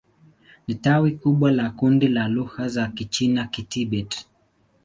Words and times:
Ni 0.67 0.75
tawi 0.75 1.11
kubwa 1.11 1.51
la 1.51 1.69
kundi 1.69 2.07
la 2.07 2.27
lugha 2.27 2.67
za 2.67 2.87
Kichina-Kitibet. 2.87 4.25